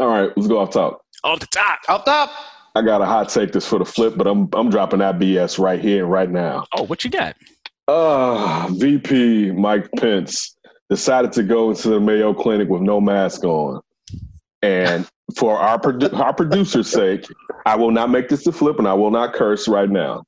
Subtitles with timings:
[0.00, 1.02] All right, let's go off top.
[1.24, 1.78] Off the top.
[1.88, 2.30] Up top.
[2.74, 5.58] I got a hot take this for the flip, but I'm I'm dropping that BS
[5.58, 6.64] right here and right now.
[6.74, 7.36] Oh, what you got?
[7.88, 10.56] Uh, VP Mike Pence
[10.88, 13.80] decided to go into the Mayo Clinic with no mask on.
[14.62, 17.26] And for our produ- our producer's sake,
[17.66, 20.24] I will not make this a flip and I will not curse right now.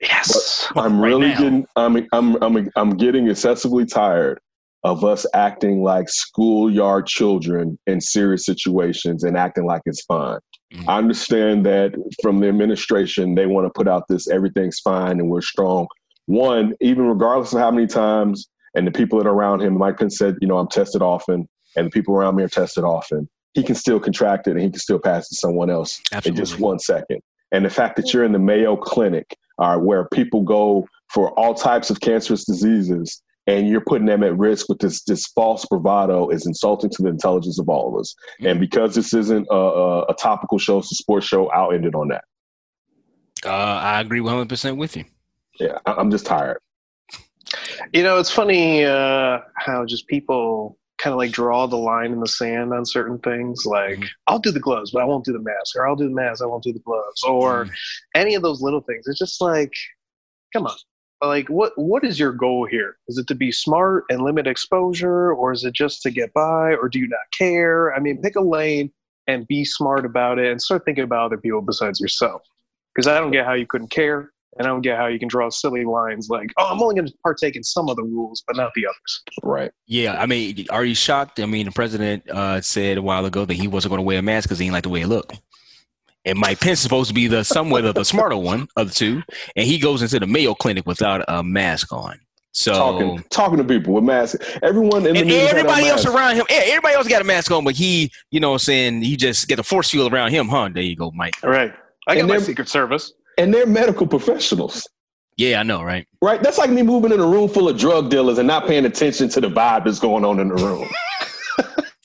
[0.00, 0.68] Yes.
[0.76, 1.38] I'm Right really now.
[1.38, 4.38] getting I'm I'm I'm I'm getting excessively tired
[4.84, 10.38] of us acting like schoolyard children in serious situations and acting like it's fine.
[10.74, 10.88] Mhm.
[10.88, 15.28] I understand that from the administration they want to put out this everything's fine and
[15.28, 15.86] we're strong.
[16.26, 19.98] One, even regardless of how many times and the people that are around him, Mike
[19.98, 23.28] Pence said, you know, I'm tested often and the people around me are tested often.
[23.54, 26.34] He can still contract it and he can still pass it to someone else in
[26.34, 27.20] just one second.
[27.52, 31.52] And the fact that you're in the Mayo Clinic, uh, where people go for all
[31.54, 36.28] types of cancerous diseases, and you're putting them at risk with this this false bravado
[36.28, 38.14] is insulting to the intelligence of all of us.
[38.40, 41.84] And because this isn't a, a, a topical show, it's a sports show, I'll end
[41.84, 42.24] it on that.
[43.44, 45.04] Uh, I agree 100% with you.
[45.58, 46.58] Yeah, I, I'm just tired.
[47.92, 52.20] You know, it's funny uh, how just people kind of like draw the line in
[52.20, 53.66] the sand on certain things.
[53.66, 54.08] Like, Mhm.
[54.28, 56.42] I'll do the gloves, but I won't do the mask, or I'll do the mask,
[56.42, 57.70] I won't do the gloves, or Mhm.
[58.14, 59.08] any of those little things.
[59.08, 59.72] It's just like,
[60.52, 60.76] come on.
[61.22, 62.96] Like, what what is your goal here?
[63.06, 66.74] Is it to be smart and limit exposure, or is it just to get by,
[66.74, 67.94] or do you not care?
[67.94, 68.90] I mean, pick a lane
[69.28, 72.42] and be smart about it, and start thinking about other people besides yourself.
[72.92, 75.28] Because I don't get how you couldn't care, and I don't get how you can
[75.28, 78.42] draw silly lines like, "Oh, I'm only going to partake in some of the rules,
[78.44, 79.70] but not the others." Right.
[79.86, 81.38] Yeah, I mean, are you shocked?
[81.38, 84.18] I mean, the president uh, said a while ago that he wasn't going to wear
[84.18, 85.40] a mask because he didn't like the way it looked.
[86.24, 88.94] And Mike Pence is supposed to be the somewhat of the smarter one of the
[88.94, 89.22] two,
[89.56, 92.18] and he goes into the Mayo Clinic without a mask on.
[92.54, 94.36] So Talking talking to people with masks.
[94.62, 97.50] Everyone in the and news everybody else around him, yeah, everybody else got a mask
[97.50, 100.32] on, but he, you know, what I'm saying he just get a force field around
[100.32, 100.68] him, huh?
[100.72, 101.34] There you go, Mike.
[101.42, 101.72] All right,
[102.06, 103.12] I got And my Secret Service.
[103.38, 104.86] and they're medical professionals.
[105.38, 106.06] Yeah, I know, right?
[106.20, 106.42] Right?
[106.42, 109.30] That's like me moving in a room full of drug dealers and not paying attention
[109.30, 110.86] to the vibe that's going on in the room.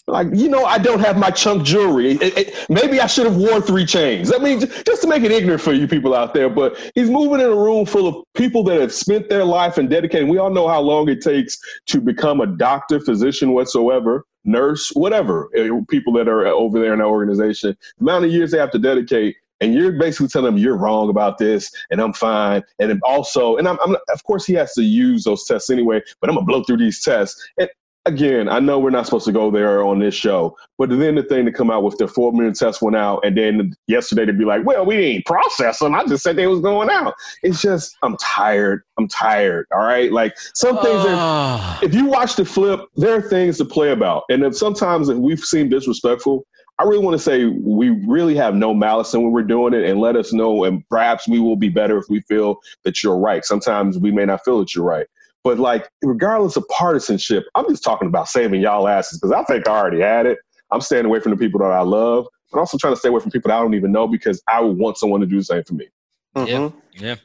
[0.08, 2.12] like, you know, I don't have my chunk jewelry.
[2.14, 4.32] It- it- maybe I should have worn three chains.
[4.34, 6.50] I mean, just to make it ignorant for you people out there.
[6.50, 9.90] But he's moving in a room full of people that have spent their life and
[9.90, 10.30] dedicated.
[10.30, 11.58] We all know how long it takes
[11.88, 15.50] to become a doctor, physician, whatsoever, nurse, whatever.
[15.56, 18.72] eh, People that are over there in that organization, the amount of years they have
[18.72, 22.64] to dedicate and you're basically telling them you're wrong about this and I'm fine.
[22.80, 26.30] And also, and I'm, I'm of course he has to use those tests anyway, but
[26.30, 27.44] I'm gonna blow through these tests.
[27.60, 27.68] And
[28.08, 31.24] again, I know we're not supposed to go there on this show, but then the
[31.24, 34.34] thing to come out with the four million test went out, and then yesterday to
[34.34, 35.94] be like, well, we ain't process them.
[35.94, 37.14] I just said they was going out.
[37.44, 38.82] It's just I'm tired.
[38.98, 39.68] I'm tired.
[39.72, 41.80] All right, like some things are Ah.
[41.84, 44.24] if you watch the flip, there are things to play about.
[44.30, 46.46] And if sometimes if we've seemed disrespectful,
[46.80, 49.84] I really want to say we really have no malice in when we're doing it
[49.90, 50.64] and let us know.
[50.64, 53.44] And perhaps we will be better if we feel that you're right.
[53.44, 55.08] Sometimes we may not feel that you're right.
[55.48, 59.66] But like, regardless of partisanship, I'm just talking about saving y'all asses because I think
[59.66, 60.38] I already had it.
[60.72, 63.22] I'm staying away from the people that I love, but also trying to stay away
[63.22, 65.46] from people that I don't even know because I would want someone to do the
[65.46, 65.88] same for me.
[66.36, 66.44] Yeah.
[66.44, 66.74] Mhm.
[67.00, 67.16] Yeah.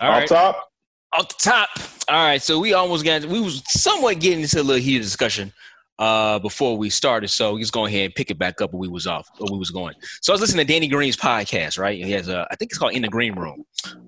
[0.00, 0.26] All Off right.
[0.26, 0.70] top,
[1.12, 1.68] off the top.
[2.08, 5.52] All right, so we almost got we was somewhat getting into a little heated discussion
[5.98, 7.28] uh before we started.
[7.28, 9.52] So we just go ahead and pick it back up where we was off, where
[9.52, 9.94] we was going.
[10.22, 12.02] So I was listening to Danny Green's podcast, right?
[12.02, 13.64] He has a I think it's called In the Green Room.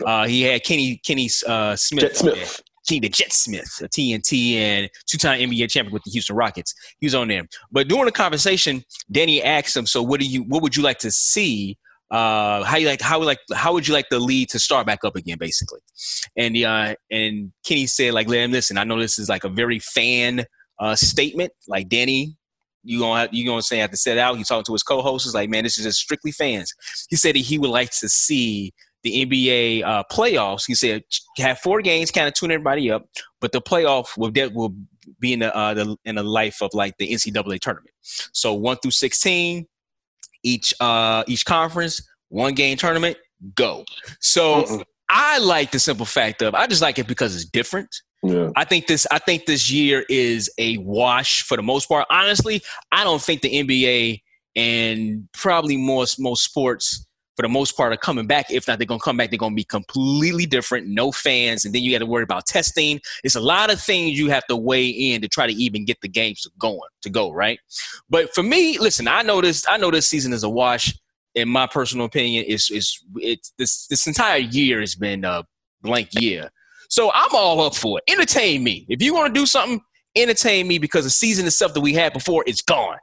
[0.07, 2.17] Uh he had Kenny Kenny uh Smith, Jet.
[2.17, 2.63] Smith.
[2.89, 6.75] Kenny the Jet Smith, a TNT and two-time NBA champion with the Houston Rockets.
[7.01, 7.43] He was on there.
[7.71, 10.99] But during the conversation, Danny asked him, "So what do you what would you like
[11.01, 11.77] to see
[12.11, 15.01] uh, how you like how like how would you like the lead to start back
[15.05, 15.81] up again, basically?
[16.37, 18.79] And uh, and Kenny said like, let him listen.
[18.79, 20.45] I know this is like a very fan
[20.79, 21.53] uh, statement.
[21.67, 22.37] Like Danny,
[22.83, 24.39] you gonna have, you gonna say have to set out.
[24.39, 25.35] He talking to his co-hosts.
[25.35, 26.73] Like, man, this is just strictly fans.
[27.11, 28.73] He said he would like to see
[29.03, 30.65] the NBA uh, playoffs.
[30.67, 31.05] He said
[31.39, 33.07] have four games, kind of tune everybody up,
[33.41, 34.75] but the playoff will de- will
[35.21, 37.95] be in the, uh, the in the life of like the NCAA tournament.
[38.33, 39.67] So one through sixteen
[40.43, 43.17] each uh each conference, one game tournament,
[43.55, 43.85] go.
[44.21, 44.85] So Mm-mm.
[45.09, 47.95] I like the simple fact of I just like it because it's different.
[48.23, 48.51] Yeah.
[48.57, 52.07] I think this I think this year is a wash for the most part.
[52.11, 54.23] Honestly, I don't think the NBA
[54.57, 57.07] and probably most most sports
[57.39, 58.51] for the most part are coming back.
[58.51, 59.31] If not, they're gonna come back.
[59.31, 60.89] They're gonna be completely different.
[60.89, 63.01] No fans, and then you got to worry about testing.
[63.23, 66.01] It's a lot of things you have to weigh in to try to even get
[66.01, 67.61] the games going to go right.
[68.11, 69.65] But for me, listen, I know this.
[69.69, 70.93] I know this season is a wash.
[71.37, 75.45] In my personal opinion, is is it's this this entire year has been a
[75.83, 76.51] blank year.
[76.89, 78.13] So I'm all up for it.
[78.13, 78.85] Entertain me.
[78.89, 79.81] If you want to do something,
[80.17, 82.97] entertain me because the season itself that we had before is gone.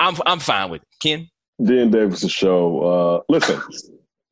[0.00, 0.88] I'm I'm fine with it.
[1.02, 1.28] Ken.
[1.64, 2.80] Dan Davis' show.
[2.80, 3.60] Uh, listen,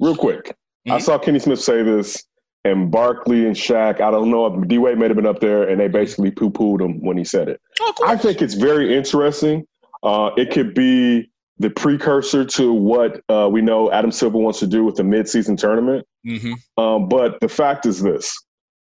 [0.01, 0.47] real quick.
[0.47, 0.93] Mm-hmm.
[0.93, 2.23] I saw Kenny Smith say this,
[2.65, 4.01] and Barkley and Shaq.
[4.01, 6.51] I don't know if D Wade may have been up there, and they basically poo
[6.51, 7.61] pooed him when he said it.
[7.81, 9.67] Oh, I think it's very interesting.
[10.03, 14.67] Uh, it could be the precursor to what uh, we know Adam Silver wants to
[14.67, 16.07] do with the midseason tournament.
[16.27, 16.83] Mm-hmm.
[16.83, 18.37] Um, but the fact is this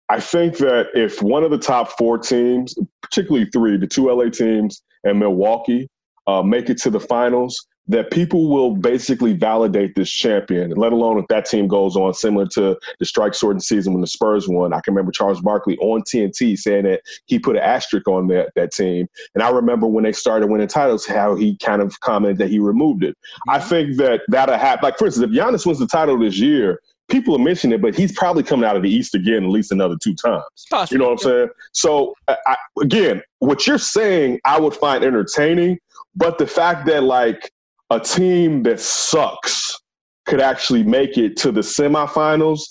[0.10, 4.30] I think that if one of the top four teams, particularly three, the two LA
[4.30, 5.88] teams and Milwaukee,
[6.27, 11.19] uh, make it to the finals, that people will basically validate this champion, let alone
[11.19, 14.74] if that team goes on similar to the strike sorting season when the Spurs won.
[14.74, 18.51] I can remember Charles Barkley on TNT saying that he put an asterisk on that,
[18.56, 19.07] that team.
[19.36, 22.57] And I remember when they started winning titles, how he kind of commented that he
[22.57, 23.16] removed it.
[23.48, 23.69] I mm-hmm.
[23.69, 24.83] think that that'll happen.
[24.83, 27.95] Like, for instance, if Giannis wins the title this year, people are mentioning it, but
[27.95, 30.44] he's probably coming out of the East again at least another two times.
[30.71, 30.95] Possibly.
[30.95, 31.50] You know what I'm saying?
[31.74, 35.78] So, I, again, what you're saying, I would find entertaining,
[36.15, 37.51] but the fact that, like,
[37.89, 39.79] a team that sucks
[40.25, 42.62] could actually make it to the semifinals.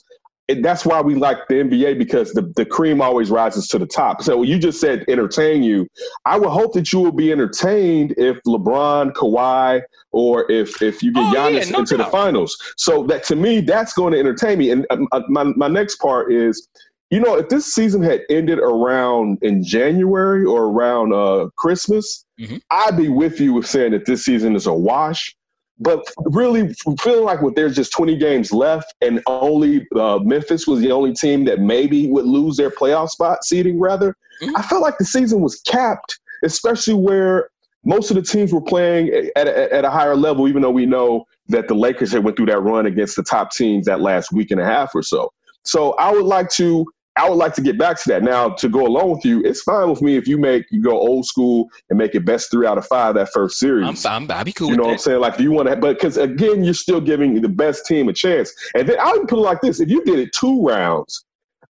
[0.48, 3.86] And that's why we like the NBA because the, the cream always rises to the
[3.86, 4.20] top.
[4.20, 5.86] So you just said entertain you.
[6.26, 9.80] I would hope that you will be entertained if LeBron, Kawhi,
[10.12, 12.06] or if if you get oh, Giannis yeah, no into doubt.
[12.06, 12.58] the finals.
[12.76, 14.70] So that to me, that's going to entertain me.
[14.70, 16.68] And uh, my my next part is
[17.10, 22.56] you know, if this season had ended around in January or around uh, Christmas, mm-hmm.
[22.70, 25.34] I'd be with you with saying that this season is a wash.
[25.80, 30.80] But really, feeling like with there's just 20 games left, and only uh, Memphis was
[30.80, 33.80] the only team that maybe would lose their playoff spot seeding.
[33.80, 34.56] Rather, mm-hmm.
[34.56, 37.48] I felt like the season was capped, especially where
[37.84, 40.46] most of the teams were playing at a, at a higher level.
[40.46, 43.50] Even though we know that the Lakers had went through that run against the top
[43.50, 45.32] teams that last week and a half or so.
[45.64, 48.22] So I would like to I would like to get back to that.
[48.22, 50.98] Now, to go along with you, it's fine with me if you make you go
[50.98, 53.86] old school and make it best three out of five that first series.
[53.86, 54.30] I'm fine.
[54.30, 54.70] I'll be cool.
[54.70, 55.20] You know what I'm saying?
[55.20, 55.76] Like, do you want to?
[55.76, 58.52] But because again, you're still giving the best team a chance.
[58.74, 61.24] And then I would put it like this: if you did it two rounds,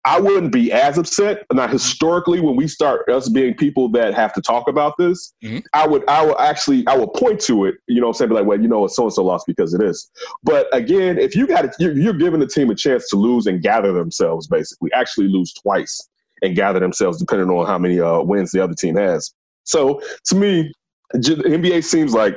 [0.06, 1.46] I wouldn't be as upset.
[1.52, 5.60] Now, historically, when we start us being people that have to talk about this, mm-hmm.
[5.72, 7.76] I would, I would actually, I would point to it.
[7.86, 9.80] You know, I'm saying like, well, you know, it's so and so lost because of
[9.80, 10.10] this.
[10.42, 13.62] But again, if you got, you're, you're giving the team a chance to lose and
[13.62, 16.08] gather themselves, basically, actually lose twice
[16.42, 19.32] and gather themselves, depending on how many uh, wins the other team has.
[19.64, 20.70] So to me,
[21.12, 22.36] the NBA seems like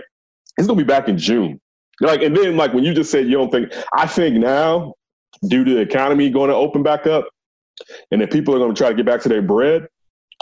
[0.58, 1.60] it's gonna be back in June.
[2.00, 4.94] Like, and then like when you just said you don't think, I think now,
[5.48, 7.28] due to the economy going to open back up
[8.12, 9.88] and if people are going to try to get back to their bread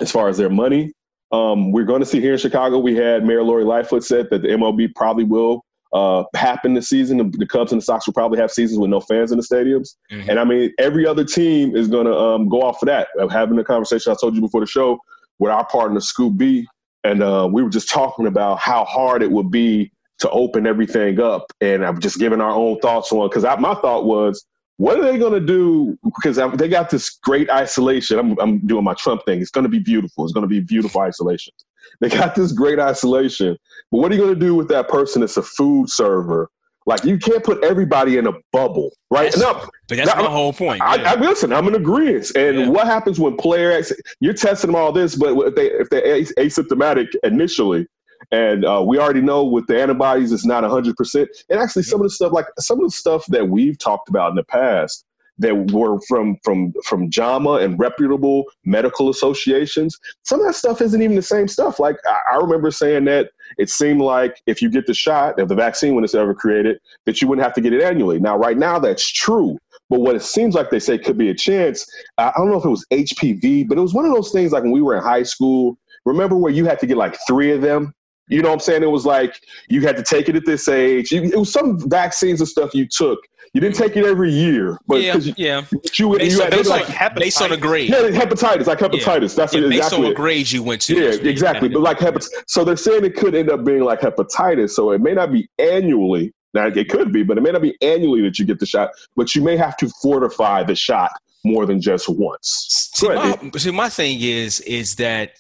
[0.02, 0.92] as far as their money.
[1.32, 4.42] Um, we're going to see here in Chicago, we had Mayor Lori Lightfoot said that
[4.42, 7.18] the MLB probably will uh, happen this season.
[7.18, 9.44] The, the, Cubs and the Sox will probably have seasons with no fans in the
[9.44, 9.96] stadiums.
[10.12, 10.30] Mm-hmm.
[10.30, 13.08] And I mean, every other team is going to um, go off of that.
[13.20, 15.00] I'm having a conversation I told you before the show
[15.40, 16.68] with our partner, Scoop B.
[17.04, 21.20] And uh, we were just talking about how hard it would be to open everything
[21.20, 21.46] up.
[21.62, 24.46] And I'm just giving our own thoughts on, because my thought was,
[24.78, 25.98] what are they going to do?
[26.04, 28.20] Because they got this great isolation.
[28.20, 29.42] I'm, I'm doing my Trump thing.
[29.42, 30.24] It's going to be beautiful.
[30.24, 31.54] It's going to be beautiful isolation.
[32.02, 33.58] They got this great isolation.
[33.92, 36.50] But what are you going to do with that person that's a food server?
[36.88, 39.32] Like you can't put everybody in a bubble, right?
[39.32, 40.82] That's, no, but that's my whole point.
[40.82, 41.52] I, I, listen.
[41.52, 42.30] I'm in agreement.
[42.36, 42.70] And yeah.
[42.70, 46.22] what happens when player X, you're testing them all this, but if they if they're
[46.38, 47.88] asymptomatic initially,
[48.32, 51.28] and uh, we already know with the antibodies, it's not 100%.
[51.50, 54.30] And actually, some of the stuff, like some of the stuff that we've talked about
[54.30, 55.06] in the past,
[55.38, 60.00] that were from from from JAMA and reputable medical associations.
[60.24, 61.80] Some of that stuff isn't even the same stuff.
[61.80, 65.50] Like I, I, remember saying that it seemed like if you get the shot, of
[65.50, 68.20] the vaccine when it's ever created, that you wouldn't have to get it annually.
[68.20, 69.58] Now, right now, that's true.
[69.90, 71.86] But what it seems like they say could be a chance.
[72.18, 74.64] I don't know if it was HPV, but it was one of those things like
[74.64, 75.78] when we were in high school.
[76.06, 77.94] Remember where you had to get like three of them
[78.28, 78.84] you know what I'm saying?
[78.84, 79.40] It was like
[79.70, 81.12] you had to take it at this age.
[81.12, 83.20] it was some vaccines and stuff you took.
[83.54, 85.66] You didn't take it every year, but yeah, you, yeah.
[85.72, 87.90] You, based, you had, based, like, on, based on a grade.
[87.90, 89.30] Yeah, hepatitis, like hepatitis.
[89.30, 89.44] Yeah.
[89.44, 90.94] That's yeah, exactly based on what grade you went to.
[90.94, 91.70] Yeah, exactly.
[91.70, 94.72] But like hepatitis, so they're saying it could end up being like hepatitis.
[94.72, 96.34] So it may not be annually.
[96.54, 98.92] Now it could be, but it may not be annually that you get the shot.
[99.16, 101.12] But you may have to fortify the shot
[101.46, 102.90] more than just once.
[102.94, 105.32] See, my, see, my thing is is that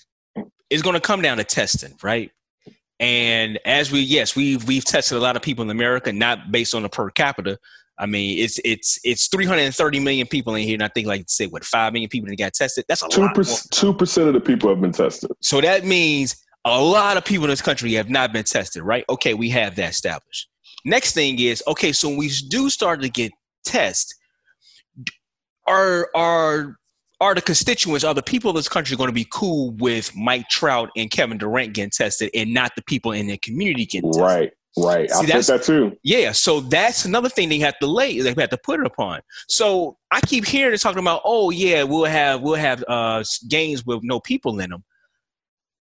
[0.69, 2.31] it's going to come down to testing, right?
[2.99, 6.73] And as we, yes, we've we've tested a lot of people in America, not based
[6.73, 7.57] on the per capita.
[7.97, 11.47] I mean, it's it's it's 330 million people in here, and I think like say
[11.47, 12.85] what five million people that got tested.
[12.87, 13.71] That's a two percent.
[13.71, 15.31] Two percent of the people have been tested.
[15.41, 16.35] So that means
[16.65, 19.05] a lot of people in this country have not been tested, right?
[19.09, 20.47] Okay, we have that established.
[20.83, 21.91] Next thing is okay.
[21.91, 23.31] So when we do start to get
[23.65, 24.13] tests,
[25.67, 26.77] are are
[27.21, 30.49] are the constituents, are the people of this country going to be cool with Mike
[30.49, 34.23] Trout and Kevin Durant getting tested and not the people in their community getting tested?
[34.23, 34.51] Right.
[34.77, 35.09] Right.
[35.09, 35.97] See, I that's- that too.
[36.03, 38.19] Yeah, so that's another thing they have to lay.
[38.19, 39.21] They have to put it upon.
[39.47, 43.85] So I keep hearing it talking about, oh yeah, we'll have we'll have uh, games
[43.85, 44.83] with no people in them.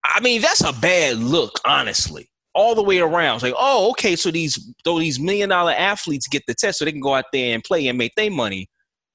[0.04, 3.36] I mean, that's a bad look, honestly, all the way around.
[3.36, 6.84] It's like, oh, okay, so these though these million dollar athletes get the test, so
[6.84, 8.68] they can go out there and play and make their money.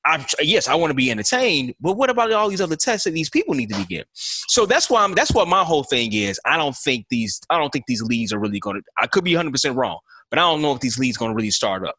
[0.08, 3.12] I'm, yes, I want to be entertained, but what about all these other tests that
[3.12, 4.06] these people need to be getting?
[4.14, 5.14] So that's why I'm.
[5.14, 6.40] That's what my whole thing is.
[6.46, 7.40] I don't think these.
[7.50, 8.82] I don't think these leads are really going to.
[8.98, 10.00] I could be 100 percent wrong,
[10.30, 11.96] but I don't know if these leads going to really start up.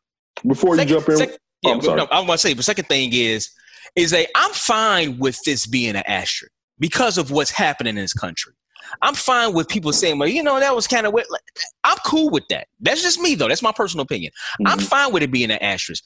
[0.47, 1.37] Before you jump in, sec- yeah,
[1.67, 1.97] Oh, I'm but sorry.
[1.99, 3.51] no, I want to say, but second thing is,
[3.97, 8.15] is that I'm fine with this being an asterisk because of what's happening in this
[8.15, 8.53] country.
[9.03, 11.15] I'm fine with people saying, well, you know, that was kind of
[11.85, 12.69] I'm cool with that.
[12.81, 13.49] That's just me, though.
[13.49, 14.33] That's my personal opinion.
[14.67, 14.83] I'm Mhm.
[14.85, 16.03] fine with it being an asterisk.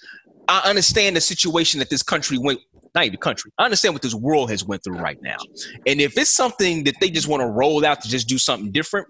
[0.53, 2.61] I understand the situation that this country went,
[2.95, 3.51] not even country.
[3.57, 5.39] I understand what this world has went through right now.
[5.87, 8.71] And if it's something that they just want to roll out to just do something
[8.71, 9.09] different,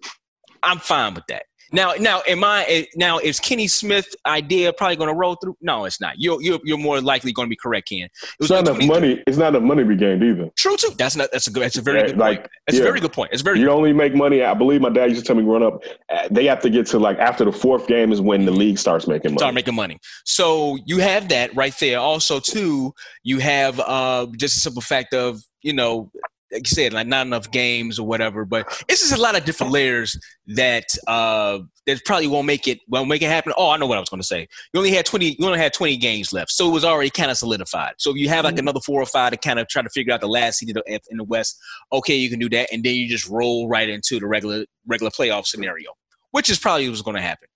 [0.63, 1.47] I'm fine with that.
[1.73, 3.19] Now, now, am I eh, now?
[3.19, 5.57] Is Kenny Smith idea probably going to roll through?
[5.61, 6.15] No, it's not.
[6.19, 8.01] You're you're, you're more likely going to be correct, Ken.
[8.01, 8.11] It
[8.41, 9.23] it's not enough 20 money.
[9.27, 10.51] It's not enough money to be gained either.
[10.57, 10.91] True too.
[10.99, 11.31] That's not.
[11.33, 11.63] That's a good.
[11.63, 12.51] That's a very Yeah, good like, point.
[12.67, 13.31] That's a very good point.
[13.33, 13.59] It's very.
[13.61, 14.43] You only make money.
[14.43, 15.83] I believe my dad used to tell me growing up.
[16.13, 18.79] uh, They have to get to like after the fourth game is when the league
[18.79, 19.39] starts making money.
[19.39, 19.99] start making money.
[20.25, 21.99] So you have that right there.
[21.99, 26.11] Also, too, you have uh, just a simple fact of you know,
[26.53, 28.45] like you said, like not enough games or whatever.
[28.45, 30.19] But it's just a lot of different layers
[30.49, 33.53] that uh, that probably won't make it won't make it happen.
[33.57, 34.47] Oh, I know what I was going to say.
[34.73, 35.37] You only had twenty.
[35.39, 37.95] You only had twenty games left, so it was already kind of solidified.
[37.99, 38.61] So if you have like Mhm.
[38.61, 41.17] another four or five to kind of try to figure out the last seed in
[41.17, 41.59] the, West,
[41.93, 45.11] okay, you can do that, and then you just roll right into the regular regular
[45.11, 45.91] playoff scenario,
[46.33, 47.49] which is probably what's going to happen.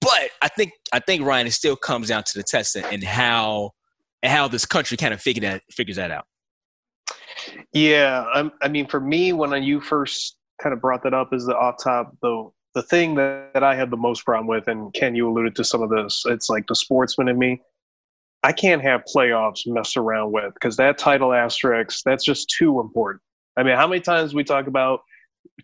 [0.00, 3.04] But I think I think Ryan, it still comes down to the test and- and
[3.04, 3.72] how
[4.22, 6.26] and how this country kind of figure that figures that out.
[7.72, 11.32] Yeah, I'm, I mean, for me, when I, you first kind of brought that up
[11.32, 14.66] as the off top, the the thing that, that I had the most problem with,
[14.66, 17.60] and Ken, you alluded to some of this, it's like the sportsman in me.
[18.44, 23.20] I can't have playoffs messed around with because that title asterisk, that's just too important.
[23.58, 25.00] I mean, how many times we talk about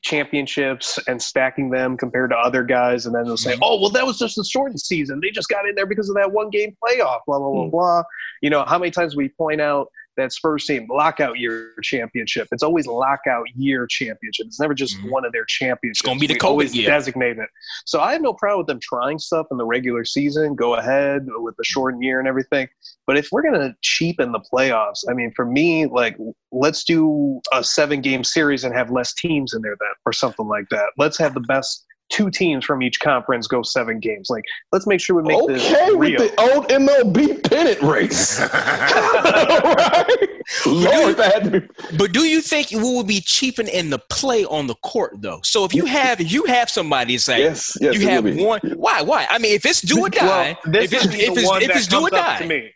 [0.02, 3.60] championships and stacking them compared to other guys, and then they'll say, Mhm.
[3.62, 5.20] "Oh, well, that was just a shortened season.
[5.20, 7.70] They just got in there because of that one game playoff." Blah blah blah Mm.
[7.70, 8.02] blah.
[8.42, 12.48] You know, how many times we point out that Spurs team lockout year championship?
[12.52, 14.46] It's always lockout year championship.
[14.46, 15.10] It's never just Mhm.
[15.10, 16.00] one of their championships.
[16.00, 16.87] It's gonna be the COVID always year.
[16.88, 17.48] designate it.
[17.87, 20.54] So I have no problem with them trying stuff in the regular season.
[20.54, 22.68] Go ahead with the shortened year and everything.
[23.06, 26.16] But if we're gonna cheapen the playoffs, I mean, for me, like
[26.52, 30.46] let's do a seven game series and have less teams in there then, or something
[30.46, 30.90] like that.
[30.98, 34.28] Let's have the best two teams from each conference go seven games.
[34.30, 38.40] Like, let's make sure we make Okay, this with the old MLB pennant race.
[38.52, 40.28] right?
[40.66, 41.68] Lord, that oh, had to be.
[41.96, 45.40] But do you think we will be cheaping in the play on the court though?
[45.44, 47.94] So if you have if you have somebody it's like Yes, yes.
[47.94, 49.26] you have one why why?
[49.28, 52.00] I mean if it's do or die, Well, if it's if it's, if it's do
[52.06, 52.48] or comes up to die.
[52.48, 52.70] me.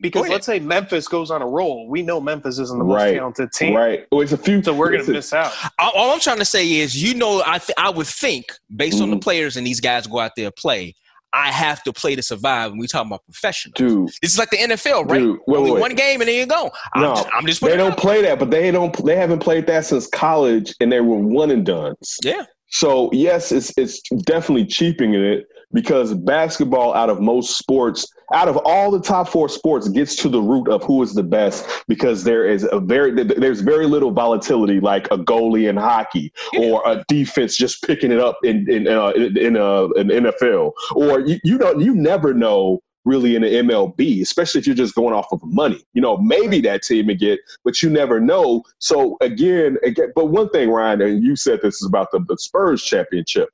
[0.00, 0.32] Because ahead.
[0.32, 3.50] let's say Memphis goes on a roll, we know Memphis isn't the most Right, talented
[3.52, 4.06] team, Right.
[4.12, 4.62] Well, it's a few.
[4.62, 5.52] so we're going to miss out.
[5.78, 9.00] All, all I'm trying to say is, you know, I th- I would think based
[9.02, 9.22] on the Mhm.
[9.22, 10.94] players and these guys go out there and play,
[11.32, 12.70] I have to play to survive.
[12.70, 15.18] And we talk about professional, Dude, this is like the NFL, right?
[15.18, 15.38] dude.
[15.46, 16.70] Wait, Only wait, one game and then you go.
[16.94, 19.04] I'm No, just, I'm just They don't play that, but they don't.
[19.04, 21.94] They haven't played that since college, and they were one and done.
[22.22, 22.44] Yeah.
[22.70, 28.56] So yes, it's it's definitely cheapening it because basketball, out of most sports, out of
[28.64, 32.24] all the top four sports, gets to the root of who is the best because
[32.24, 37.04] there is a very there's very little volatility like a goalie in hockey or a
[37.08, 41.38] defense just picking it up in in uh, in, in uh, an NFL or you
[41.44, 45.32] you don't you never know really in the MLB, especially if you're just going off
[45.32, 45.82] of money.
[45.94, 48.62] You know, maybe that team would get, but you never know.
[48.78, 52.36] So again, again, but one thing, Ryan, and you said this is about the, the
[52.36, 53.48] Spurs championship.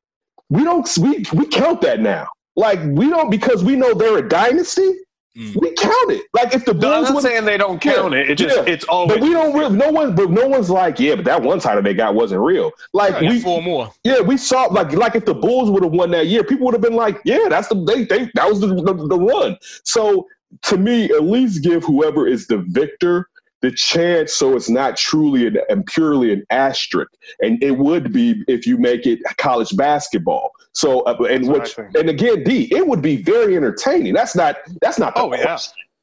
[0.50, 2.28] We don't we we count that now.
[2.56, 4.94] Like we don't because we know they're a dynasty.
[5.36, 5.56] Mm.
[5.60, 6.22] We count it.
[6.32, 8.30] Like if the No, I'm Bulls not would saying they don't count Yeah, it.
[8.30, 8.72] It just yeah.
[8.72, 11.42] it's always but we don't really no one but no one's like, yeah, but that
[11.42, 12.70] one title they got wasn't real.
[12.92, 13.90] Like Yeah, we four more.
[14.04, 16.74] yeah, we saw like like if the Bulls would have won that year, people would
[16.74, 19.56] have been like, yeah, that's the they, they that was the, the the run.
[19.84, 20.28] So
[20.62, 23.28] to me, at least give whoever is the victor
[23.64, 28.44] the chance, so it's not truly an, and purely an asterisk, and it would be
[28.46, 30.52] if you make it college basketball.
[30.72, 34.12] So uh, and which and again, D, it would be very entertaining.
[34.12, 35.56] That's not that's not the Oh, yeah.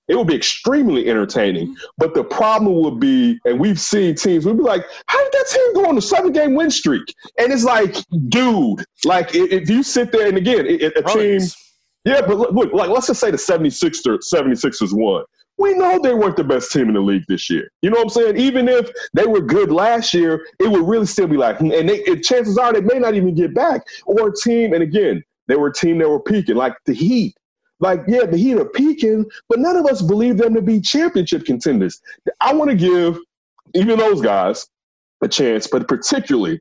[0.08, 1.76] It would be extremely entertaining.
[2.00, 5.46] But the problem would be, and we've seen teams, we'd be like, how did that
[5.48, 7.14] team go on a seven game win streak?
[7.38, 7.96] And it's like,
[8.30, 11.40] dude, like if, you sit there and again, a team,
[12.04, 15.24] yeah, but look, look, like let's just say the 76ers, 76ers won.
[15.62, 17.70] We know they weren't the best team in the league this year.
[17.84, 18.38] You know what I'm saying?
[18.38, 22.00] Even if they were good last year, it would really still be like, and they,
[22.00, 23.84] it, chances are they may not even get back.
[24.08, 27.36] Or a team, and again, they were a team that were peaking, like the Heat.
[27.80, 31.46] Like, yeah, the Heat are peaking, but none of us believe them to be championship
[31.46, 32.02] contenders.
[32.40, 33.20] I want to give
[33.76, 34.68] even those guys
[35.22, 36.60] a chance, but particularly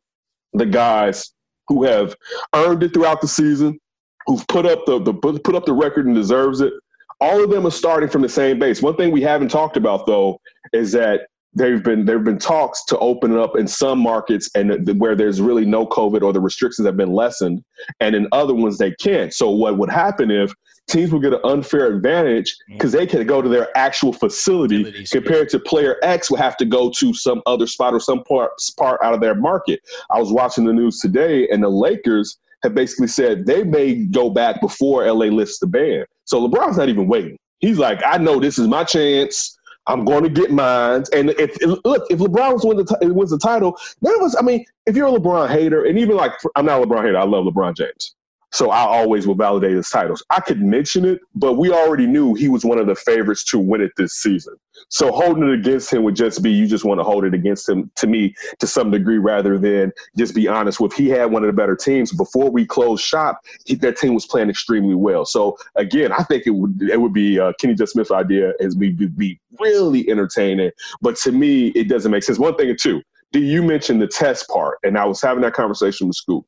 [0.53, 1.33] the guys
[1.69, 2.15] who have
[2.55, 3.79] earned it throughout the season,
[4.27, 6.75] who've put up the, the put up the record and deserves it.
[7.21, 8.81] All of them are starting from the same base.
[8.83, 10.41] One thing we haven't talked about though
[10.73, 11.23] is that
[11.53, 15.65] there've been there've been talks to open up in some markets and where there's really
[15.65, 17.63] no COVID or the restrictions have been lessened,
[18.01, 19.35] and in other ones they can't.
[19.35, 20.53] So what would happen if
[20.89, 22.75] teams would get an unfair advantage mm.
[22.75, 26.57] because they can go to their actual facility Facilities, compared to player X would have
[26.59, 29.81] to go to some other spot or some part, part out of their market.
[30.11, 34.31] I was watching the news today, and the Lakers have basically said they may go
[34.31, 36.05] back before LA lifts the ban.
[36.25, 37.37] So LeBron's not even waiting.
[37.59, 39.59] He's like, I know this is my chance.
[39.87, 41.05] I'm going to get mine.
[41.13, 44.37] And if, look, if LeBron wins the, t- wins the title, none of us.
[44.39, 47.19] I mean, if you're a LeBron hater, and even like I'm not a LeBron hater,
[47.19, 48.15] I love LeBron James.
[48.53, 50.25] So I always will validate his titles.
[50.31, 53.59] I could mention it, but we already knew he was one of the favorites to
[53.59, 54.55] win it this season.
[54.89, 57.69] So holding it against him would just be you just want to hold it against
[57.69, 61.43] him to me to some degree rather than just be honest with he had one
[61.43, 63.41] of the better teams before we closed shop.
[63.67, 65.25] He, that team was playing extremely well.
[65.25, 68.77] So again, I think it would it would be uh, Kenny just Smith's idea as
[68.77, 70.71] we be, be really entertaining.
[71.01, 72.39] But to me, it doesn't make sense.
[72.39, 73.03] One thing or two.
[73.33, 74.79] Do you mention the test part?
[74.83, 76.45] And I was having that conversation with Scoop.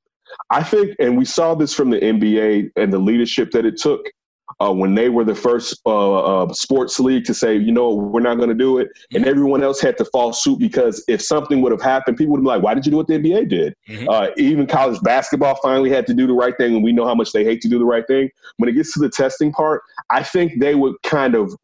[0.50, 4.00] I think, and we saw this from the NBA and the leadership that it took
[4.60, 8.20] uh, when they were the first uh, uh, sports league to say, you know, we're
[8.20, 11.60] not going to do it, and everyone else had to fall suit because if something
[11.62, 13.74] would have happened, people would be like, why did you do what the NBA did?
[13.88, 14.08] Mm-hmm.
[14.08, 17.14] Uh, even college basketball finally had to do the right thing, and we know how
[17.14, 18.28] much they hate to do the right thing.
[18.58, 21.54] When it gets to the testing part, I think they would kind of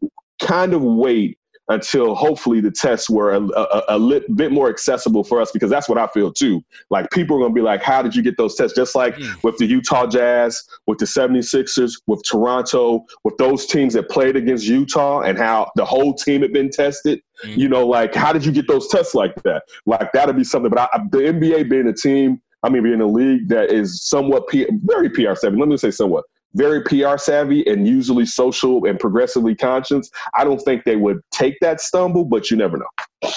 [0.40, 5.40] kind of wait until hopefully the tests were a, a, a bit more accessible for
[5.40, 6.64] us because that's what I feel too.
[6.90, 8.74] Like people are going to be like, how did you get those tests?
[8.74, 9.42] Just like mm.
[9.42, 14.66] with the Utah Jazz, with the 76ers, with Toronto, with those teams that played against
[14.66, 17.20] Utah and how the whole team had been tested.
[17.44, 17.58] Mm.
[17.58, 19.64] You know, like how did you get those tests like that?
[19.84, 20.70] Like that'd be something.
[20.70, 24.48] But I, the NBA being a team, I mean, being a league that is somewhat
[24.48, 25.58] P, very PR seven.
[25.58, 30.58] Let me say somewhat very PR savvy and usually social and progressively conscious, I don't
[30.60, 32.86] think they would take that stumble, but you never know.
[33.22, 33.30] All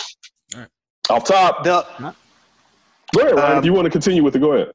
[0.55, 0.67] right.
[1.09, 1.63] Off top.
[1.63, 1.85] The,
[3.15, 3.51] go ahead, Ryan.
[3.53, 4.71] Um, if you want to continue with it, go ahead.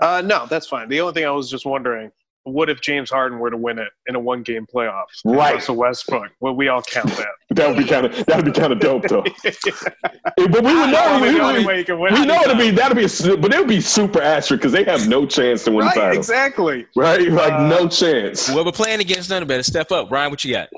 [0.00, 0.88] Uh, no, that's fine.
[0.88, 2.10] The only thing I was just wondering
[2.44, 5.04] what if James Harden were to win it in a one game playoff?
[5.24, 5.54] Right.
[5.54, 6.32] Russell Westbrook.
[6.40, 7.28] Well, we all count that.
[7.50, 9.22] that would be kind of that would be kind of dope though.
[9.44, 11.20] but we would know.
[11.20, 14.60] We, we, we know it'd be that'd be, a, but it would be super asterisk
[14.60, 16.18] because they have no chance to win right, the title.
[16.18, 16.86] Exactly.
[16.96, 17.30] Right.
[17.30, 18.48] Like uh, no chance.
[18.48, 19.62] Well, we're playing against none better.
[19.62, 20.30] Step up, Ryan.
[20.30, 20.68] What you got?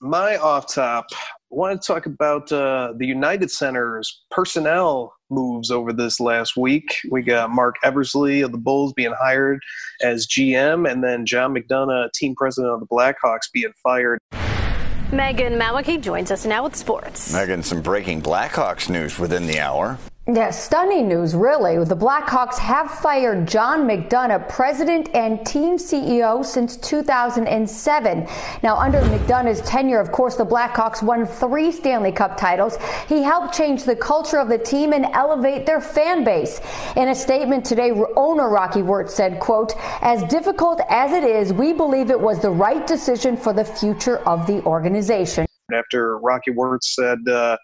[0.00, 1.06] My off top.
[1.52, 6.96] I want to talk about uh, the United Center's personnel moves over this last week.
[7.08, 9.60] We got Marc Eversley of the Bulls being hired
[10.02, 14.18] as GM, and then John McDonough, team president of the Blackhawks, being fired.
[15.12, 17.32] Megan Mawicki joins us now with sports.
[17.32, 19.98] Megan, some breaking Blackhawks news within the hour.
[20.28, 21.76] Yeah, stunning news, really.
[21.84, 28.26] The Blackhawks have fired John McDonough, president and team CEO since 2007.
[28.64, 32.76] Now, under McDonough's tenure, of course, the Blackhawks won three Stanley Cup titles.
[33.08, 36.60] He helped change the culture of the team and elevate their fan base.
[36.96, 41.72] In a statement today, owner Rocky Wirtz said, quote, as difficult as it is, we
[41.72, 45.46] believe it was the right decision for the future of the organization.
[45.72, 47.56] After Rocky Wirtz said, uh,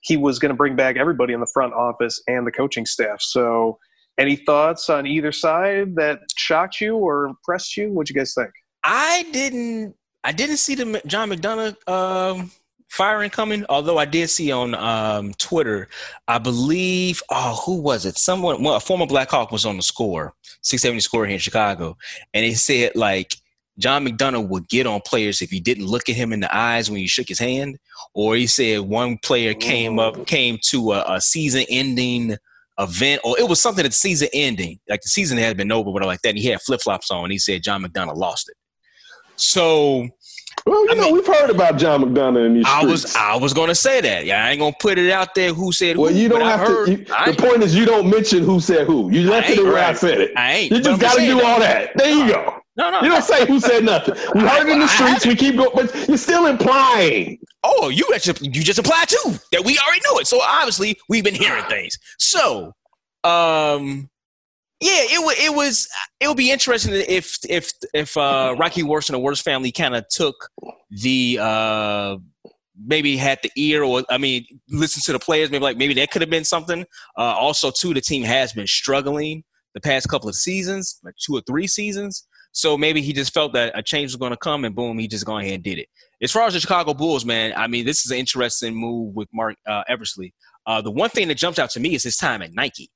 [0.00, 3.20] he was going to bring back everybody in the front office and the coaching staff.
[3.20, 3.78] So,
[4.18, 7.90] any thoughts on either side that shocked you or impressed you?
[7.90, 8.50] What'd you guys think?
[8.82, 9.94] I didn't.
[10.24, 12.50] I didn't see the John McDonough um,
[12.88, 13.64] firing coming.
[13.68, 15.88] Although I did see on um, Twitter,
[16.26, 17.22] I believe.
[17.30, 18.18] Oh, who was it?
[18.18, 18.62] Someone.
[18.62, 21.96] Well, a former Blackhawk was on the score, six seventy score here in Chicago,
[22.34, 23.36] and he said like
[23.78, 26.90] John McDonough would get on players if you didn't look at him in the eyes
[26.90, 27.78] when you shook his hand,
[28.12, 32.36] or he said one player came up came to a, a season-ending
[32.78, 36.22] event, or it was something that's season-ending, like the season had been over, whatever like
[36.22, 36.30] that.
[36.30, 37.24] And he had flip-flops on.
[37.24, 38.56] And he said John McDonough lost it.
[39.36, 40.08] So
[40.66, 43.36] well, you I know, mean, we've heard about John McDonough in these I was I
[43.36, 44.26] was going to say that.
[44.26, 46.14] Yeah, I ain't going to put it out there who said well, who.
[46.14, 46.92] Well, you don't have heard, to.
[46.92, 49.10] You, the point is, you don't mention who said who.
[49.10, 49.90] You left it where right.
[49.90, 50.32] I said it.
[50.36, 50.72] I ain't.
[50.72, 51.44] You just got to do that.
[51.44, 51.96] all that.
[51.96, 52.60] There you uh, go.
[52.78, 53.02] No, no.
[53.02, 54.14] You don't say who said nothing.
[54.34, 55.26] We heard it in the streets.
[55.26, 57.40] We keep going, but you're still implying.
[57.64, 60.28] Oh, you actually you just implied too that we already know it.
[60.28, 61.98] So obviously we've been hearing things.
[62.18, 62.72] So,
[63.24, 64.08] um,
[64.80, 65.88] yeah, it it was
[66.20, 69.96] it would be interesting if if if uh, Rocky Wirtz and the Wirtz family kind
[69.96, 70.48] of took
[70.88, 72.16] the uh,
[72.86, 76.12] maybe had the ear or I mean listen to the players maybe like maybe that
[76.12, 76.86] could have been something.
[77.16, 79.42] Uh, also, too, the team has been struggling
[79.74, 82.28] the past couple of seasons, like two or three seasons.
[82.58, 85.06] So maybe he just felt that a change was going to come, and boom, he
[85.06, 85.86] just gone ahead and did it.
[86.20, 89.28] As far as the Chicago Bulls, man, I mean, this is an interesting move with
[89.32, 90.34] Marc uh, Eversley.
[90.66, 92.90] Uh, the one thing that jumps out to me is his time at Nike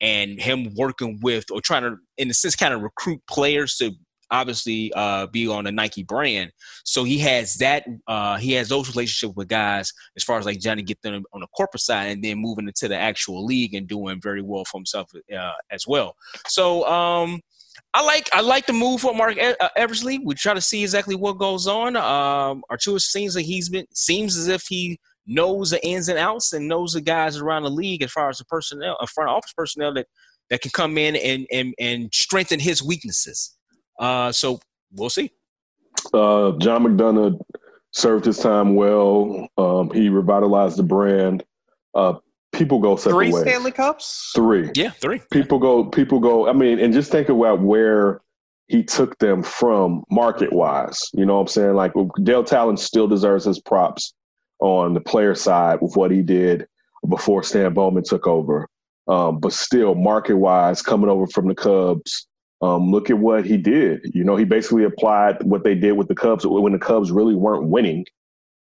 [0.00, 3.90] and him working with or trying to, in a sense, kind of recruit players to
[4.30, 6.52] obviously uh, be on the Nike brand.
[6.84, 7.86] So he has that.
[8.06, 11.24] Uh, he has those relationships with guys as far as like trying to get them
[11.32, 14.64] on the corporate side, and then moving into the actual league and doing very well
[14.64, 16.14] for himself uh, as well.
[16.46, 17.40] So um,
[17.94, 20.18] I like I like the move for Marc uh, Eversley.
[20.18, 21.96] We try to see exactly what goes on.
[21.96, 26.52] Um, Arturas seems like he's been seems as if he knows the ins and outs
[26.52, 29.52] and knows the guys around the league as far as the personnel, uh, front office
[29.52, 30.06] personnel that
[30.50, 33.56] that can come in and and and strengthen his weaknesses.
[33.98, 34.58] Uh, so
[34.92, 35.30] we'll see.
[36.14, 37.40] Uh, John McDonough
[37.92, 39.48] served his time well.
[39.58, 41.44] Um, he revitalized the brand.
[41.94, 42.14] Uh,
[42.58, 43.42] people go separate three ways.
[43.42, 44.32] Stanley Cups.
[44.34, 44.70] Three.
[44.74, 45.20] Yeah, three.
[45.30, 45.84] People go.
[45.84, 46.48] People go.
[46.48, 48.20] I mean, and just think about where
[48.66, 51.08] he took them from market wise.
[51.14, 51.74] You know what I'm saying?
[51.74, 51.92] Like
[52.22, 54.12] Dale Tallon still deserves his props
[54.60, 56.66] on the player side with what he did
[57.08, 58.68] before Stan Bowman took over.
[59.06, 62.26] Um, but still, market wise, coming over from the Cubs,
[62.60, 64.00] um, look at what he did.
[64.12, 67.34] You know, he basically applied what they did with the Cubs when the Cubs really
[67.34, 68.04] weren't winning,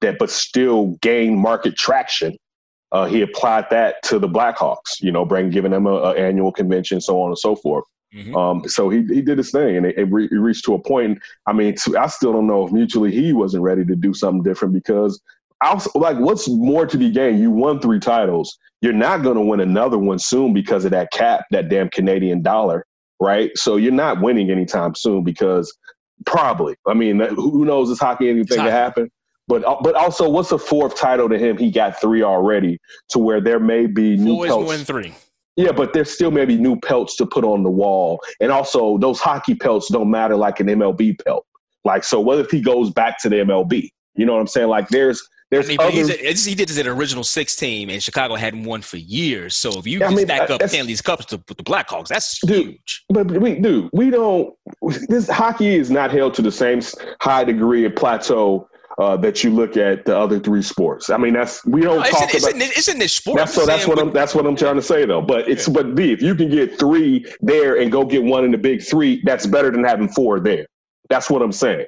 [0.01, 2.37] that but still gained market traction.
[2.95, 5.01] Uh, he applied that to the Blackhawks.
[5.01, 7.85] You know, bring giving them an annual convention, so on and so forth.
[8.13, 8.35] Mm-hmm.
[8.35, 10.79] Um, so he he did his thing, and it, it, re- it reached to a
[10.79, 11.19] point.
[11.45, 14.43] I mean, to, I still don't know if mutually he wasn't ready to do something
[14.43, 15.21] different because
[15.61, 17.39] I was, like, what's more to be gained?
[17.39, 18.57] You won three titles.
[18.81, 22.41] You're not going to win another one soon because of that cap, that damn Canadian
[22.41, 22.85] dollar
[23.19, 23.51] right?
[23.57, 25.75] So you're not winning anytime soon because
[26.25, 26.75] probably.
[26.87, 27.89] I mean, who knows?
[27.89, 28.29] It's hockey.
[28.29, 29.09] Anything to happen.
[29.47, 31.57] But uh, but also, what's a fourth title to him?
[31.57, 32.79] He got three already,
[33.09, 34.71] to where there may be new Four pelts.
[34.73, 35.13] Is three.
[35.55, 38.97] Yeah, but there still may be new pelts to put on the wall, and also
[38.97, 41.45] those hockey pelts don't matter like an MLB pelt.
[41.83, 43.89] Like, so what if he goes back to the MLB?
[44.15, 44.67] You know what I'm saying?
[44.67, 48.01] Like, there's there's I mean, other, he did this in an original six team, and
[48.01, 49.55] Chicago hadn't won for years.
[49.55, 52.65] So if you yeah, I mean, back up Stanley's Cups to, the Blackhawks, that's dude,
[52.65, 53.05] huge.
[53.09, 54.55] But we, dude, we don't.
[55.07, 56.81] This hockey is not held to the same
[57.21, 61.09] high degree of plateau uh, that you look at the other three sports.
[61.09, 62.61] I mean, that's we don't no, talk it's, about.
[62.61, 63.37] It's, in this sport.
[63.37, 64.13] That's, so that's what I'm.
[64.13, 65.21] That's what I'm trying to say, though.
[65.21, 65.73] But it's yeah.
[65.73, 68.83] but B, if you can get three there and go get one in the big
[68.83, 70.67] three, that's better than having four there.
[71.09, 71.85] That's what I'm saying.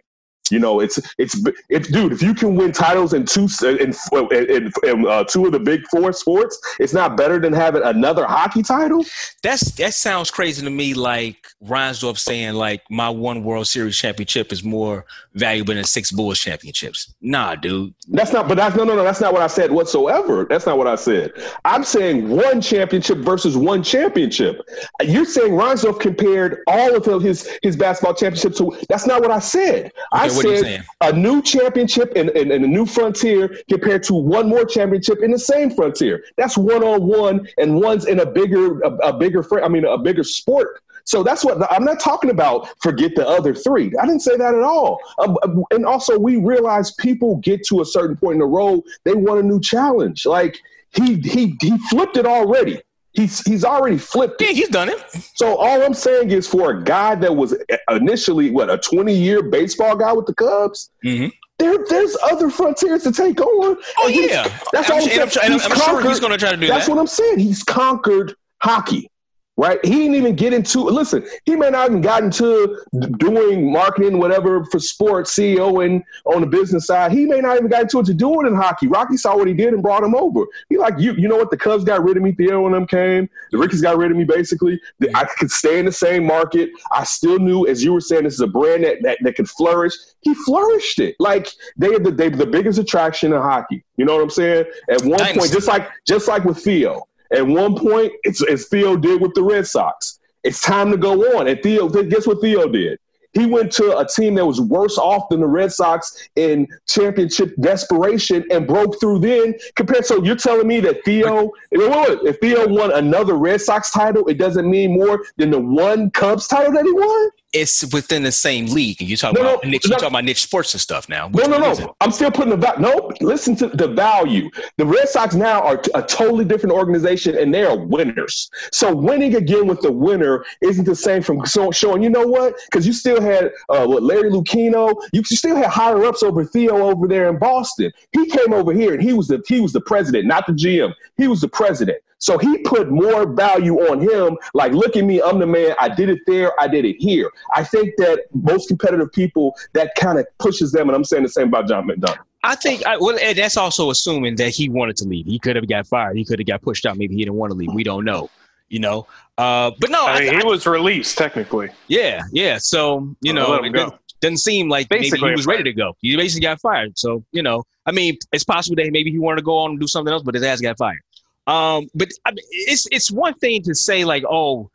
[0.52, 2.12] You know, it's it's it's dude.
[2.14, 3.94] If you can win titles in two in,
[4.32, 8.26] in, in uh, two of the big four sports, it's not better than having another
[8.26, 9.06] hockey title.
[9.44, 10.94] That's that sounds crazy to me.
[10.94, 16.40] Like Reinsdorf saying, like my one World Series championship is more valuable than six Bulls
[16.40, 17.14] championships.
[17.22, 17.94] Nah, dude.
[18.08, 18.48] That's not.
[18.48, 19.04] But that's no, no, no.
[19.04, 20.46] That's not what I said whatsoever.
[20.50, 21.32] That's not what I said.
[21.66, 24.62] I'm saying one championship versus one championship.
[25.02, 28.78] You're saying Reinsdorf compared all of his his basketball championships to.
[28.90, 29.86] That's not what I said.
[29.86, 34.48] Okay, I said a new championship and, and, and, a new frontier compared to one
[34.50, 36.24] more championship in the same frontier.
[36.38, 39.98] That's one on one, and one's in a bigger a, a bigger I mean a
[39.98, 40.82] bigger sport.
[41.08, 42.68] So that's what I'm not talking about.
[42.82, 43.94] Forget the other three.
[43.98, 45.00] I didn't say that at all.
[45.20, 48.84] Um, um, and also, we realize people get to a certain point in the road,
[49.06, 50.26] they want a new challenge.
[50.26, 50.60] Like
[50.92, 52.82] he he he flipped it already.
[53.18, 54.44] He's he's already flipped.
[54.44, 54.50] It.
[54.50, 55.04] Yeah, he's done it.
[55.34, 57.56] So all I'm saying is, for a guy that was
[57.90, 61.30] initially what a 20 year baseball guy with the Cubs, mm-hmm.
[61.58, 63.78] there there's other frontiers to take on.
[63.98, 65.52] Oh yeah, that's I'm, all I'm, saying.
[65.52, 66.78] I'm, I'm, I'm sure he's going to try to do that's that.
[66.78, 67.40] That's what I'm saying.
[67.40, 69.10] He's conquered hockey
[69.58, 69.84] right?
[69.84, 70.82] He didn't even get into.
[70.82, 72.80] Listen, he may not even got into
[73.18, 77.12] doing marketing, whatever for sports, CEO and on the business side.
[77.12, 78.88] He may not even got into it to do it in hockey.
[78.88, 80.46] Rocky saw what he did and brought him over.
[80.70, 81.14] He like you.
[81.14, 81.50] You know what?
[81.50, 82.32] The Cubs got rid of me.
[82.32, 83.28] Theo when them came.
[83.52, 84.24] The Rickies got rid of me.
[84.24, 84.80] Basically,
[85.16, 86.70] I could stay in the same market.
[86.92, 89.50] I still knew, as you were saying, this is a brand that that, that could
[89.50, 89.94] flourish.
[90.22, 91.16] He flourished it.
[91.20, 93.84] Like they are the they the biggest attraction in hockey.
[93.98, 94.66] You know what I'm saying?
[94.90, 98.96] At one point, just like just like with Theo at one point, it's as Theo
[98.98, 100.20] did with the Red Sox.
[100.44, 101.48] It's time to go on.
[101.48, 103.00] And Theo, guess what Theo did?
[103.34, 107.54] He went to a team that was worse off than the Red Sox in championship
[107.60, 109.54] desperation and broke through then.
[109.76, 114.38] Compared, so you're telling me that Theo, if Theo won another Red Sox title, it
[114.40, 117.30] doesn't mean more than the one Cubs title that he won?
[117.62, 119.02] It's within the same league.
[119.02, 121.30] And you talk no, about no, niche, you talk about niche sports and stuff now.
[121.30, 121.96] No, no, no.
[122.02, 122.82] I'm still putting the value.
[122.82, 124.50] No, listen to the value.
[124.78, 128.50] The Red Sox now are a totally different organization, and they are winners.
[128.72, 132.04] So winning again with the winner isn't the same from showing.
[132.04, 132.56] You know what?
[132.70, 134.96] Because you still had uh, what Larry Lucchino.
[135.12, 137.92] You still had higher ups over Theo over there in Boston.
[138.12, 140.94] He came over here, and he was the he was the president, not the GM.
[141.18, 142.00] He was the president.
[142.20, 144.38] So he put more value on him.
[144.54, 145.76] Like, look at me, I'm the man.
[145.80, 146.60] I did it there.
[146.60, 147.30] I did it here.
[147.54, 151.30] I think that most competitive people that kind of pushes them, and I'm saying the
[151.30, 152.18] same about John McDonough.
[152.44, 155.26] I think I, well, that's also assuming that he wanted to leave.
[155.26, 156.16] He could have got fired.
[156.18, 156.98] He could have got pushed out.
[156.98, 157.74] Maybe he didn't want to leave.
[157.74, 158.30] We don't know.
[158.70, 161.70] You know, uh, but no, I mean, I, he was released technically.
[161.88, 162.58] yeah, yeah.
[162.58, 165.96] So you know, it doesn't, doesn't seem like Basically maybe he was ready to go.
[166.02, 167.00] He basically got fired.
[167.00, 169.80] So you know, I mean, it's possible that maybe he wanted to go on and
[169.80, 171.00] do something else, but his ass got fired.
[171.48, 174.70] Um, but I mean, it's it's one thing to say like, oh,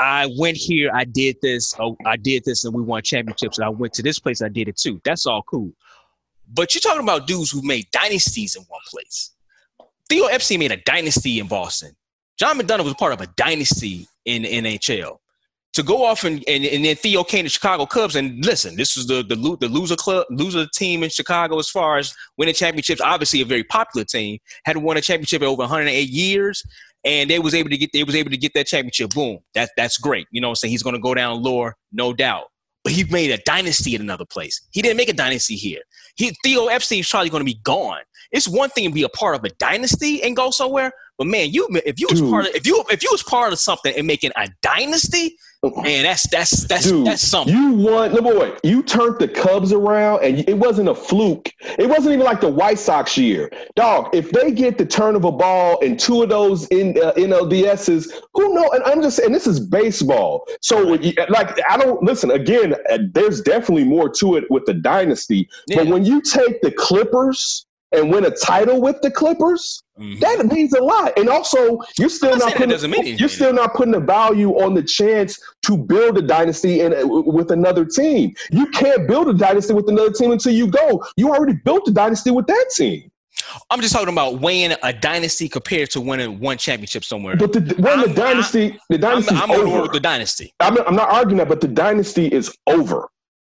[0.00, 3.64] I went here, I did this, oh, I did this, and we won championships, and
[3.64, 5.00] I went to this place, I did it too.
[5.04, 5.72] That's all cool.
[6.52, 9.32] But you're talking about dudes who made dynasties in one place.
[10.08, 11.94] Theo Epstein made a dynasty in Boston.
[12.38, 15.18] John McDonough was part of a dynasty in the NHL.
[15.78, 18.96] To go off and, and, and then Theo came to Chicago Cubs and listen, this
[18.96, 23.00] is the the, the loser club loser team in Chicago as far as winning championships.
[23.00, 26.64] Obviously, a very popular team had won a championship in over 108 years,
[27.04, 29.10] and they was able to get they was able to get that championship.
[29.10, 30.26] Boom, that that's great.
[30.32, 32.46] You know, what I'm saying he's going to go down lower, no doubt.
[32.82, 34.60] But he made a dynasty in another place.
[34.72, 35.82] He didn't make a dynasty here.
[36.16, 38.00] He, Theo Epstein's probably going to be gone.
[38.32, 41.50] It's one thing to be a part of a dynasty and go somewhere, but man,
[41.50, 44.06] you if you was part of if you if you was part of something and
[44.06, 47.54] making a dynasty, man, that's that's that's Dude, that's something.
[47.54, 48.52] You won, the boy.
[48.62, 51.52] You turned the Cubs around, and it wasn't a fluke.
[51.78, 54.14] It wasn't even like the White Sox year, dog.
[54.14, 58.12] If they get the turn of a ball and two of those in uh, NLDSs,
[58.34, 58.70] who know?
[58.70, 60.46] And I'm just saying, this is baseball.
[60.60, 60.80] So,
[61.28, 62.74] like, I don't listen again.
[62.90, 67.66] uh, There's definitely more to it with the dynasty, but when you take the Clippers
[67.92, 70.20] and win a title with the Clippers, Mhm.
[70.20, 71.18] that means a lot.
[71.18, 74.74] And also, you're still I'm not putting mean you're still not putting the value on
[74.74, 78.34] the chance to build a dynasty in, with another team.
[78.50, 81.02] You can't build a dynasty with another team until you go.
[81.16, 83.10] You already built a dynasty with that team.
[83.70, 87.36] I'm just talking about weighing a dynasty compared to winning one championship somewhere.
[87.36, 89.82] But the when the I'm- dynasty, the I'm, dynasty's I'm on board over.
[89.82, 90.52] with the dynasty.
[90.60, 93.08] I'm I'm not arguing that, but the dynasty is over.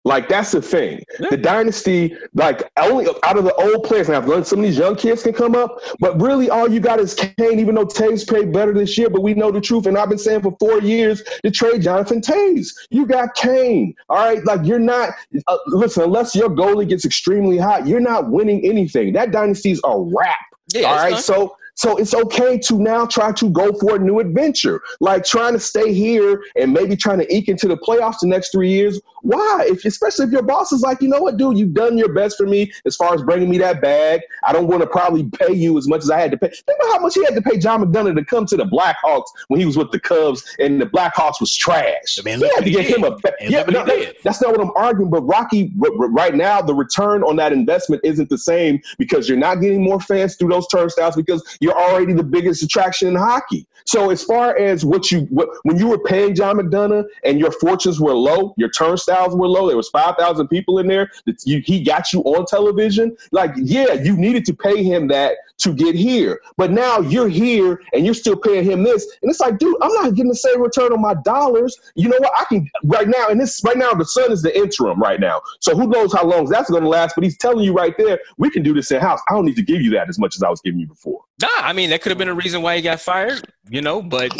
[0.07, 1.03] Like that's the thing.
[1.19, 1.31] Yeah.
[1.31, 4.77] The dynasty, like only out of the old players, now I've learned some of these
[4.77, 7.59] young kids can come up, but really all you got is Kane.
[7.59, 10.17] Even though Toews played better this year, but we know the truth, and I've been
[10.17, 12.73] saying for four years to trade Jonathan Toews.
[12.89, 13.95] You got Kane.
[14.07, 15.09] All right, like you're not.
[15.45, 19.11] Uh, listen, unless your goalie gets extremely hot, you're not winning anything.
[19.11, 20.37] That dynasty's a wrap.
[20.73, 24.19] Yeah, All it's so so it's okay to now try to go for a new
[24.19, 28.27] adventure, like trying to stay here and maybe trying to eke into the playoffs the
[28.27, 28.99] next three years.
[29.21, 29.65] Why?
[29.69, 32.37] If especially if your boss is like, you know what, dude, you've done your best
[32.37, 34.21] for me as far as bringing me that bag.
[34.43, 36.47] I don't want to probably pay you as much as I had to pay.
[36.49, 39.25] Think about how much he had to pay John McDonough to come to the Blackhawks
[39.47, 42.17] when he was with the Cubs, and the Blackhawks was trash.
[42.23, 43.11] Man, he had to get him a.
[43.21, 43.33] did.
[43.41, 44.15] And yeah, but no, that- did.
[44.23, 45.11] that's not what I'm arguing.
[45.11, 49.27] But Rocky, r- r- right now, the return on that investment isn't the same because
[49.29, 53.15] you're not getting more fans through those turnstiles because you're already the biggest attraction in
[53.15, 53.67] hockey.
[53.85, 57.51] So as far as what you what, when you were paying John McDonough and your
[57.51, 59.67] fortunes were low, your turnstiles were low.
[59.67, 61.09] There was five thousand people in there.
[61.25, 63.15] That you, he got you on television.
[63.31, 66.41] Like yeah, you needed to pay him that to get here.
[66.57, 69.03] But now you're here and you're still paying him this.
[69.21, 71.75] And it's like, dude, I'm not getting the same return on my dollars.
[71.95, 72.31] You know what?
[72.37, 75.41] I can right now, and this right now, the son is the interim right now.
[75.61, 78.49] So who knows how long that's gonna last, but he's telling you right there, we
[78.49, 79.19] can do this in house.
[79.29, 81.21] I don't need to give you that as much as I was giving you before.
[81.59, 84.01] I mean that could have been a reason why he got fired, you know.
[84.01, 84.31] But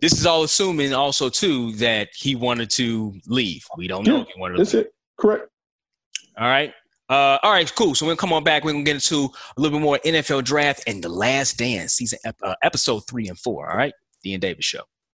[0.00, 3.64] this is all assuming also too that he wanted to leave.
[3.76, 4.58] We don't know Yeah, if he wanted to.
[4.62, 4.84] That's Leave.
[4.86, 4.94] it.
[5.18, 5.48] Correct.
[6.38, 6.72] All right.
[7.08, 7.94] Uh, all right, cool.
[7.94, 8.64] So we'll come on back.
[8.64, 12.18] We're gonna get into a little bit more NFL draft and the Last Dance season
[12.42, 13.70] uh, episode three and four.
[13.70, 14.82] All right, the and Davis show.